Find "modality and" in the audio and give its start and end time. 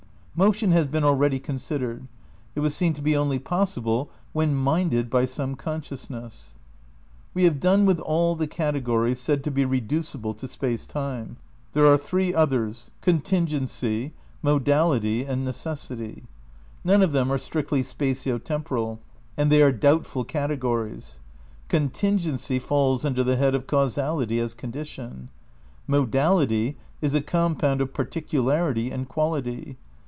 14.41-15.43